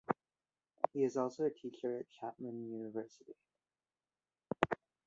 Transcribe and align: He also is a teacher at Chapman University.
He 0.93 1.05
also 1.05 1.25
is 1.27 1.39
a 1.41 1.49
teacher 1.51 1.99
at 1.99 2.09
Chapman 2.09 2.71
University. 2.71 3.35